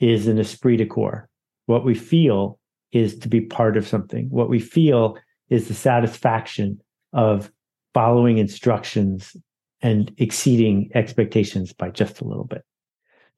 [0.00, 1.28] is an esprit de corps.
[1.66, 2.58] What we feel
[2.92, 4.30] is to be part of something.
[4.30, 5.18] What we feel
[5.50, 6.80] is the satisfaction
[7.12, 7.50] of
[7.98, 9.36] following instructions
[9.82, 12.62] and exceeding expectations by just a little bit.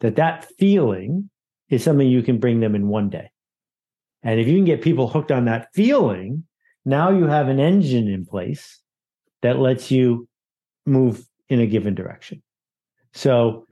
[0.01, 1.31] That that feeling
[1.70, 3.31] is something you can bring them in one day.
[4.23, 6.44] And if you can get people hooked on that feeling,
[6.85, 8.83] now you have an engine in place
[9.40, 10.29] that lets you
[10.85, 12.42] move in a given direction.
[13.14, 13.66] So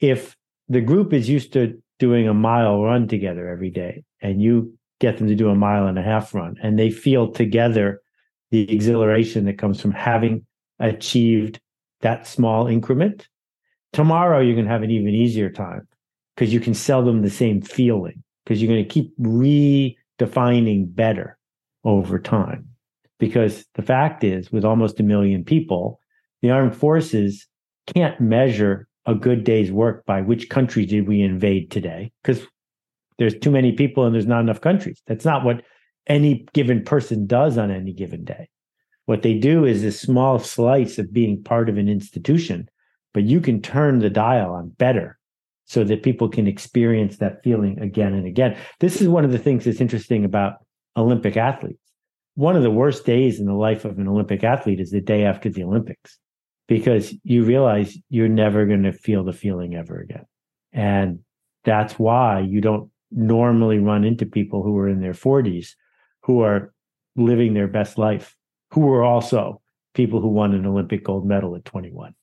[0.00, 0.36] if
[0.68, 5.18] the group is used to doing a mile run together every day and you get
[5.18, 8.01] them to do a mile and a half run and they feel together
[8.52, 10.46] the exhilaration that comes from having
[10.78, 11.58] achieved
[12.02, 13.26] that small increment,
[13.92, 15.88] tomorrow you're going to have an even easier time
[16.36, 18.22] because you can sell them the same feeling.
[18.44, 21.38] because you're going to keep redefining better
[21.84, 22.68] over time.
[23.18, 26.00] Because the fact is, with almost a million people,
[26.40, 27.46] the armed forces
[27.94, 32.44] can't measure a good day's work by which country did we invade today, because
[33.18, 35.02] there's too many people and there's not enough countries.
[35.06, 35.62] That's not what
[36.06, 38.48] any given person does on any given day.
[39.06, 42.68] What they do is a small slice of being part of an institution,
[43.12, 45.18] but you can turn the dial on better
[45.64, 48.56] so that people can experience that feeling again and again.
[48.80, 50.56] This is one of the things that's interesting about
[50.96, 51.78] Olympic athletes.
[52.34, 55.24] One of the worst days in the life of an Olympic athlete is the day
[55.24, 56.18] after the Olympics
[56.68, 60.24] because you realize you're never going to feel the feeling ever again.
[60.72, 61.20] And
[61.64, 65.74] that's why you don't normally run into people who are in their 40s
[66.22, 66.72] who are
[67.16, 68.34] living their best life,
[68.70, 69.60] who are also
[69.94, 72.14] people who won an Olympic gold medal at 21.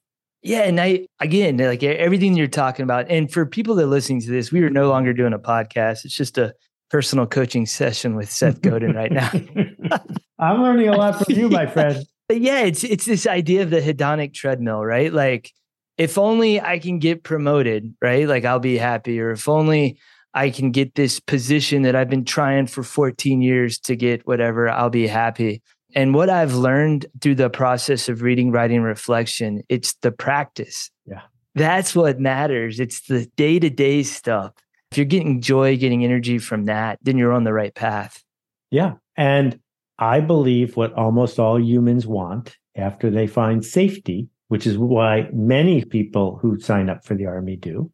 [0.41, 4.21] Yeah, and I again like everything you're talking about, and for people that are listening
[4.21, 6.05] to this, we are no longer doing a podcast.
[6.05, 6.53] It's just a
[6.89, 9.29] personal coaching session with Seth Godin right now.
[10.39, 12.05] I'm learning a lot from you, my friend.
[12.29, 15.11] But yeah, it's it's this idea of the hedonic treadmill, right?
[15.11, 15.51] Like
[15.97, 18.25] if only I can get promoted, right?
[18.25, 19.99] Like I'll be happy, or if only
[20.33, 24.69] I can get this position that I've been trying for 14 years to get, whatever,
[24.69, 25.61] I'll be happy.
[25.95, 30.91] And what I've learned through the process of reading, writing, reflection, it's the practice.
[31.05, 31.21] Yeah.
[31.55, 32.79] That's what matters.
[32.79, 34.53] It's the day to day stuff.
[34.91, 38.23] If you're getting joy, getting energy from that, then you're on the right path.
[38.71, 38.93] Yeah.
[39.17, 39.59] And
[39.97, 45.83] I believe what almost all humans want after they find safety, which is why many
[45.83, 47.91] people who sign up for the army do,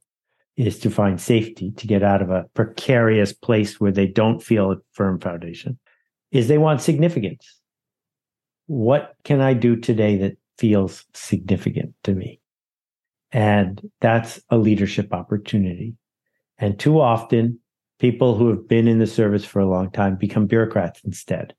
[0.57, 4.71] is to find safety, to get out of a precarious place where they don't feel
[4.71, 5.77] a firm foundation,
[6.31, 7.59] is they want significance
[8.67, 12.39] what can I do today that feels significant to me?
[13.31, 15.95] And that's a leadership opportunity.
[16.57, 17.59] And too often,
[17.99, 21.53] people who have been in the service for a long time become bureaucrats instead.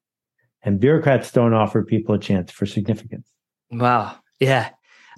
[0.63, 3.29] And bureaucrats don't offer people a chance for significance.
[3.71, 4.17] Wow.
[4.41, 4.71] Yeah.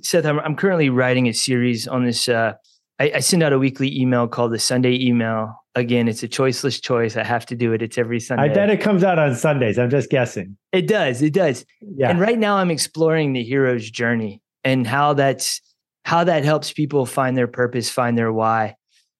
[0.02, 2.28] Seth, I'm, I'm currently writing a series on this.
[2.28, 2.54] Uh,
[2.98, 6.82] I, I send out a weekly email called the Sunday email again, it's a choiceless
[6.82, 7.16] choice.
[7.16, 7.82] I have to do it.
[7.82, 8.44] It's every Sunday.
[8.44, 9.78] I bet it comes out on Sundays.
[9.78, 10.56] I'm just guessing.
[10.72, 11.22] It does.
[11.22, 11.64] It does.
[11.80, 12.10] Yeah.
[12.10, 15.60] And right now I'm exploring the hero's journey and how that's
[16.04, 18.76] how that helps people find their purpose, find their why.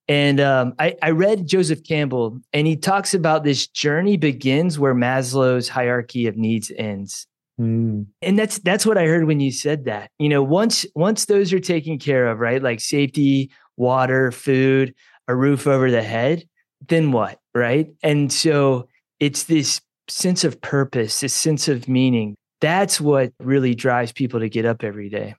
[0.08, 4.94] And um, I, I read Joseph Campbell, and he talks about this journey begins where
[4.94, 7.26] Maslow's hierarchy of needs ends.
[7.60, 8.06] Mm.
[8.22, 10.10] And that's that's what I heard when you said that.
[10.18, 12.62] You know, once once those are taken care of, right?
[12.62, 14.94] Like safety, water, food,
[15.28, 16.44] a roof over the head,
[16.88, 17.38] then what?
[17.54, 17.90] Right.
[18.02, 18.88] And so
[19.20, 22.34] it's this sense of purpose, this sense of meaning.
[22.60, 25.34] That's what really drives people to get up every day.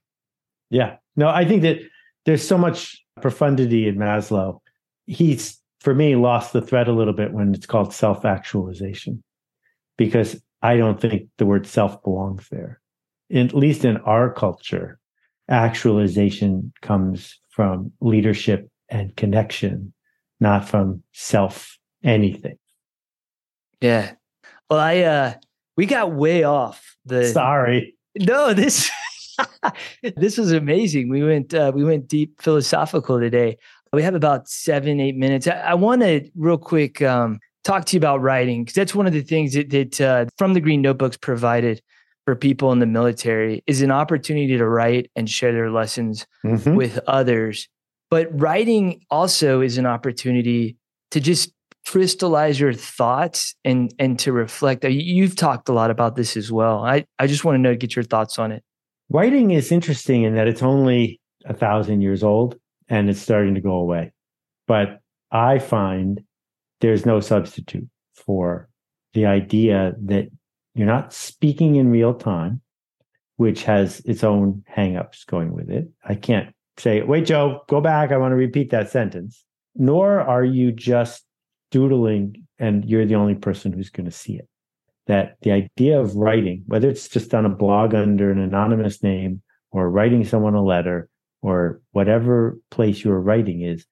[0.70, 0.98] Yeah.
[1.16, 1.80] No, I think that
[2.26, 4.60] there's so much profundity in Maslow.
[5.06, 9.24] He's, for me, lost the thread a little bit when it's called self actualization,
[9.98, 12.80] because I don't think the word self belongs there.
[13.34, 15.00] At least in our culture,
[15.50, 19.94] actualization comes from leadership and connection,
[20.40, 22.58] not from self anything.
[23.82, 24.14] Yeah.
[24.70, 25.34] Well, I uh
[25.76, 27.98] we got way off the sorry.
[28.18, 28.90] No, this
[30.16, 31.10] this was amazing.
[31.10, 33.58] We went uh we went deep philosophical today.
[33.92, 35.46] We have about seven, eight minutes.
[35.46, 39.06] I, I want to real quick um talk to you about writing because that's one
[39.06, 41.82] of the things that, that uh, from the green notebooks provided
[42.30, 46.76] for people in the military is an opportunity to write and share their lessons mm-hmm.
[46.76, 47.68] with others
[48.10, 50.78] but writing also is an opportunity
[51.12, 51.54] to just
[51.86, 54.84] crystallize your thoughts and and to reflect.
[54.84, 56.84] You've talked a lot about this as well.
[56.84, 58.64] I, I just want to know get your thoughts on it.
[59.10, 63.62] Writing is interesting in that it's only a thousand years old and it's starting to
[63.62, 64.12] go away.
[64.68, 65.00] But
[65.32, 66.22] I find
[66.82, 68.70] there's no substitute for
[69.14, 70.30] the idea that
[70.76, 72.62] you're not speaking in real time,
[73.38, 75.90] which has its own hangups going with it.
[76.04, 78.12] I can't say, wait, Joe, go back.
[78.12, 79.44] I want to repeat that sentence.
[79.76, 81.26] Nor are you just
[81.72, 84.48] doodling and you're the only person who's going to see it.
[85.08, 89.42] That the idea of writing, whether it's just on a blog under an anonymous name
[89.72, 91.10] or writing someone a letter
[91.42, 93.86] or whatever place you're writing is,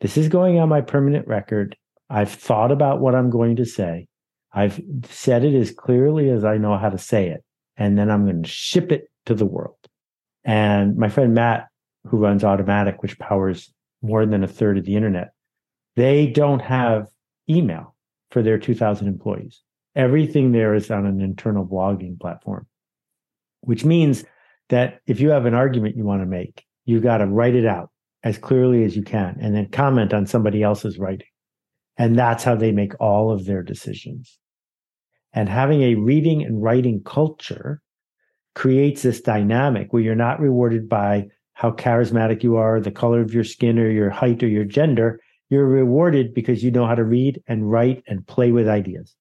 [0.00, 1.76] this is going on my permanent record.
[2.10, 4.08] I've thought about what I'm going to say.
[4.52, 7.44] I've said it as clearly as I know how to say it.
[7.76, 9.76] And then I'm going to ship it to the world.
[10.44, 11.68] And my friend Matt
[12.08, 13.72] who runs Automattic, which powers
[14.02, 15.32] more than a third of the internet,
[15.96, 17.08] they don't have
[17.48, 17.94] email
[18.30, 19.62] for their 2,000 employees.
[19.96, 22.66] Everything there is on an internal blogging platform,
[23.60, 24.24] which means
[24.68, 27.66] that if you have an argument you want to make, you've got to write it
[27.66, 27.90] out
[28.22, 31.26] as clearly as you can and then comment on somebody else's writing.
[31.98, 34.38] And that's how they make all of their decisions.
[35.32, 37.82] And having a reading and writing culture
[38.54, 43.34] creates this dynamic where you're not rewarded by how charismatic you are, the color of
[43.34, 45.20] your skin, or your height, or your gender.
[45.50, 49.16] You're rewarded because you know how to read and write and play with ideas.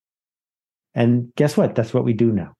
[0.93, 1.73] And guess what?
[1.73, 2.53] That's what we do now.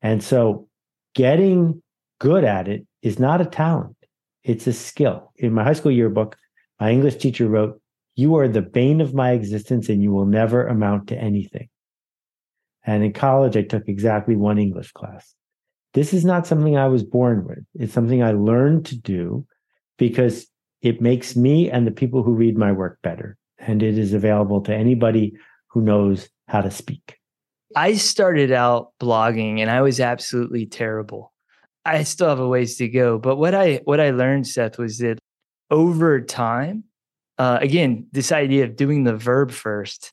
[0.00, 0.68] And so
[1.14, 1.82] getting
[2.20, 3.96] good at it is not a talent,
[4.42, 5.32] it's a skill.
[5.36, 6.36] In my high school yearbook,
[6.78, 7.80] my English teacher wrote,
[8.16, 11.68] You are the bane of my existence and you will never amount to anything.
[12.86, 15.34] And in college, I took exactly one English class.
[15.94, 17.64] This is not something I was born with.
[17.74, 19.46] It's something I learned to do
[19.96, 20.46] because
[20.82, 23.36] it makes me and the people who read my work better.
[23.58, 25.34] And it is available to anybody
[25.68, 27.16] who knows how to speak.
[27.74, 31.32] I started out blogging and I was absolutely terrible.
[31.84, 34.98] I still have a ways to go, but what I what I learned, Seth, was
[34.98, 35.18] that
[35.70, 36.84] over time,
[37.38, 40.12] uh, again, this idea of doing the verb first,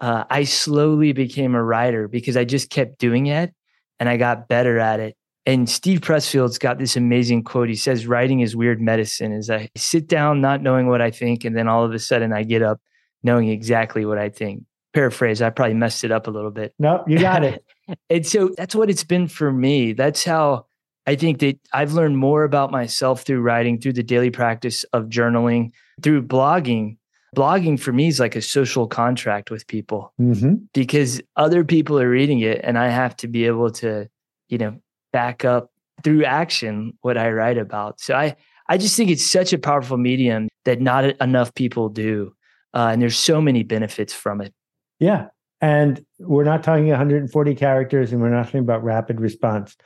[0.00, 3.52] uh, I slowly became a writer because I just kept doing it
[3.98, 5.16] and I got better at it.
[5.46, 7.68] And Steve Pressfield's got this amazing quote.
[7.68, 11.44] He says, "Writing is weird medicine." Is I sit down not knowing what I think,
[11.44, 12.80] and then all of a sudden I get up
[13.22, 14.64] knowing exactly what I think.
[14.92, 16.74] Paraphrase, I probably messed it up a little bit.
[16.78, 17.64] No, you got it.
[18.10, 19.92] and so that's what it's been for me.
[19.92, 20.66] That's how
[21.10, 25.06] I think that I've learned more about myself through writing, through the daily practice of
[25.06, 26.98] journaling, through blogging.
[27.34, 30.54] Blogging for me is like a social contract with people mm-hmm.
[30.72, 34.08] because other people are reading it and I have to be able to,
[34.50, 34.78] you know,
[35.12, 35.72] back up
[36.04, 38.00] through action what I write about.
[38.00, 38.36] So I,
[38.68, 42.36] I just think it's such a powerful medium that not enough people do.
[42.72, 44.54] Uh, and there's so many benefits from it.
[45.00, 45.26] Yeah.
[45.60, 49.76] And we're not talking 140 characters and we're not talking about rapid response.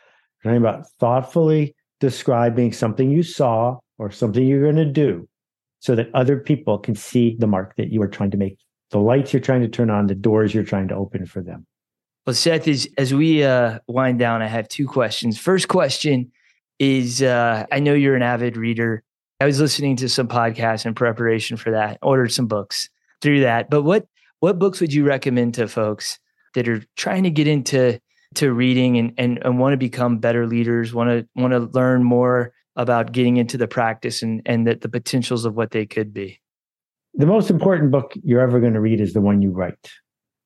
[0.44, 5.26] Talking about thoughtfully describing something you saw or something you're going to do
[5.80, 8.58] so that other people can see the mark that you are trying to make,
[8.90, 11.66] the lights you're trying to turn on, the doors you're trying to open for them.
[12.26, 15.38] Well, Seth, is as we uh, wind down, I have two questions.
[15.38, 16.30] First question
[16.78, 19.02] is uh, I know you're an avid reader.
[19.40, 22.88] I was listening to some podcasts in preparation for that, ordered some books
[23.20, 23.70] through that.
[23.70, 24.06] But what
[24.40, 26.18] what books would you recommend to folks
[26.54, 27.98] that are trying to get into
[28.36, 32.04] to reading and and, and want to become better leaders, want to want to learn
[32.04, 36.12] more about getting into the practice and and the, the potentials of what they could
[36.12, 36.40] be?
[37.14, 39.90] The most important book you're ever going to read is the one you write.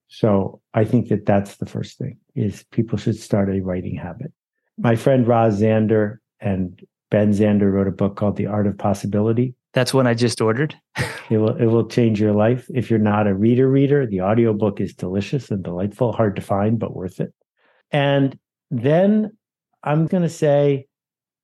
[0.09, 4.33] So I think that that's the first thing is people should start a writing habit.
[4.79, 6.81] My friend Roz Zander and
[7.11, 9.55] Ben Zander wrote a book called The Art of Possibility.
[9.75, 10.75] That's one I just ordered.
[11.31, 12.67] it will it will change your life.
[12.75, 16.79] If you're not a reader reader, the audiobook is delicious and delightful, hard to find
[16.79, 17.33] but worth it.
[17.91, 18.39] And
[18.71, 19.37] then
[19.83, 20.87] I'm going to say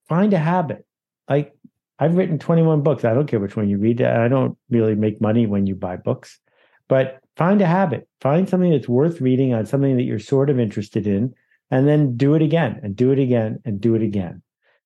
[0.07, 0.85] find a habit.
[1.29, 1.53] Like
[1.99, 3.05] I've written 21 books.
[3.05, 4.01] I don't care which one you read.
[4.01, 6.39] I don't really make money when you buy books.
[6.87, 8.07] But find a habit.
[8.21, 11.33] Find something that's worth reading on something that you're sort of interested in
[11.71, 14.43] and then do it again and do it again and do it again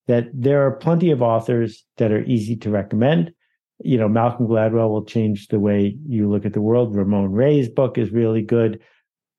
[0.10, 3.32] that there are plenty of authors that are easy to recommend.
[3.84, 6.96] You know, Malcolm Gladwell will change the way you look at the world.
[6.96, 8.80] Ramon Ray's book is really good.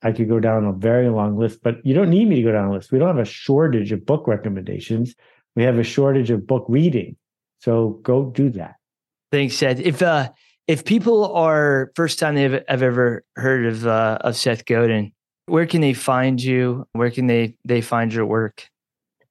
[0.03, 2.53] I could go down a very long list, but you don't need me to go
[2.53, 2.93] down a list.
[2.93, 5.15] We don't have a shortage of book recommendations.
[5.57, 7.17] We have a shortage of book reading.
[7.61, 8.77] So go do that.
[9.31, 9.81] Thanks, Seth.
[9.81, 10.31] If uh
[10.67, 15.13] if people are first time they've have ever heard of uh, of Seth Godin,
[15.47, 16.87] where can they find you?
[16.93, 18.71] Where can they they find your work?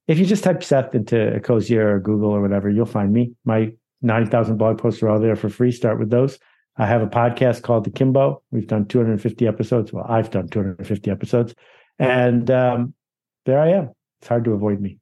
[0.10, 3.32] if you just type Seth into Ecosia or Google or whatever, you'll find me.
[3.46, 5.72] My 9,000 blog posts are all there for free.
[5.72, 6.40] Start with those.
[6.80, 8.42] I have a podcast called Akimbo.
[8.52, 9.92] We've done 250 episodes.
[9.92, 11.54] Well, I've done 250 episodes.
[12.00, 12.94] And um,
[13.46, 13.92] there I am.
[14.22, 14.98] It's hard to avoid me.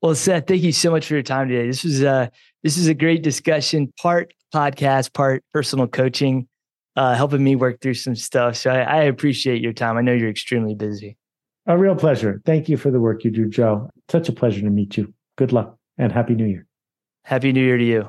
[0.00, 1.66] Well, Seth, thank you so much for your time today.
[1.66, 2.26] This was uh
[2.64, 6.48] this is a great discussion, part podcast, part personal coaching,
[6.96, 8.56] uh, helping me work through some stuff.
[8.56, 9.96] So I, I appreciate your time.
[9.96, 11.16] I know you're extremely busy.
[11.66, 12.42] A real pleasure.
[12.44, 13.90] Thank you for the work you do, Joe.
[14.10, 15.14] Such a pleasure to meet you.
[15.36, 16.66] Good luck and Happy New Year.
[17.24, 18.08] Happy New Year to you.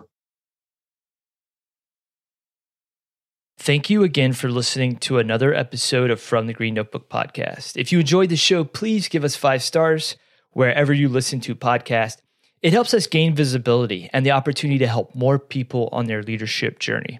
[3.57, 7.77] Thank you again for listening to another episode of From the Green Notebook podcast.
[7.77, 10.17] If you enjoyed the show, please give us five stars
[10.51, 12.17] wherever you listen to podcast.
[12.61, 16.79] It helps us gain visibility and the opportunity to help more people on their leadership
[16.79, 17.19] journey.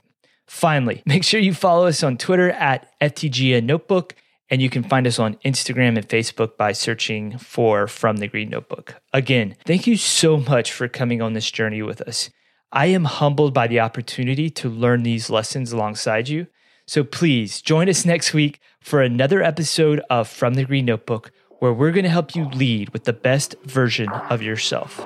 [0.48, 4.16] Finally, make sure you follow us on Twitter at FTGN Notebook
[4.50, 8.50] And you can find us on Instagram and Facebook by searching for From the Green
[8.50, 8.96] Notebook.
[9.14, 12.30] Again, thank you so much for coming on this journey with us.
[12.72, 16.48] I am humbled by the opportunity to learn these lessons alongside you.
[16.86, 21.72] So please join us next week for another episode of From the Green Notebook, where
[21.72, 25.00] we're going to help you lead with the best version of yourself.